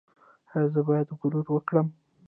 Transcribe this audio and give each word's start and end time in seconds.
ایا 0.53 0.67
زه 0.73 0.81
باید 0.87 1.07
غرور 1.19 1.47
وکړم؟ 1.51 1.87